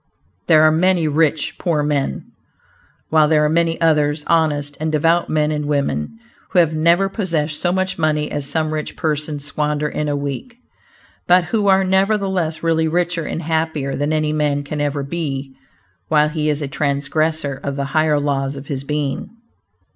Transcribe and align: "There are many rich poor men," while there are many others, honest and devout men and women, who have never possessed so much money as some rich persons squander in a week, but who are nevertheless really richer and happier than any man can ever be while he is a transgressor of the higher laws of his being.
"There 0.47 0.63
are 0.63 0.71
many 0.71 1.07
rich 1.07 1.59
poor 1.59 1.83
men," 1.83 2.31
while 3.09 3.27
there 3.27 3.45
are 3.45 3.49
many 3.49 3.79
others, 3.79 4.23
honest 4.25 4.75
and 4.79 4.91
devout 4.91 5.29
men 5.29 5.51
and 5.51 5.67
women, 5.67 6.17
who 6.49 6.57
have 6.57 6.73
never 6.73 7.07
possessed 7.07 7.55
so 7.61 7.71
much 7.71 7.99
money 7.99 8.31
as 8.31 8.47
some 8.49 8.73
rich 8.73 8.95
persons 8.97 9.45
squander 9.45 9.87
in 9.87 10.07
a 10.09 10.15
week, 10.15 10.57
but 11.27 11.43
who 11.43 11.67
are 11.67 11.83
nevertheless 11.83 12.63
really 12.63 12.87
richer 12.87 13.25
and 13.25 13.43
happier 13.43 13.95
than 13.95 14.11
any 14.11 14.33
man 14.33 14.63
can 14.63 14.81
ever 14.81 15.03
be 15.03 15.55
while 16.07 16.29
he 16.29 16.49
is 16.49 16.63
a 16.63 16.67
transgressor 16.67 17.59
of 17.63 17.75
the 17.75 17.85
higher 17.93 18.19
laws 18.19 18.55
of 18.57 18.65
his 18.65 18.83
being. 18.83 19.29